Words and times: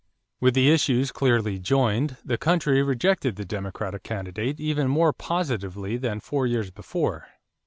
With 0.39 0.55
the 0.55 0.71
issues 0.73 1.11
clearly 1.11 1.59
joined, 1.59 2.17
the 2.25 2.35
country 2.39 2.81
rejected 2.81 3.35
the 3.35 3.45
Democratic 3.45 4.01
candidate 4.01 4.59
even 4.59 4.87
more 4.87 5.13
positively 5.13 5.95
than 5.95 6.19
four 6.21 6.47
years 6.47 6.71
before. 6.71 7.27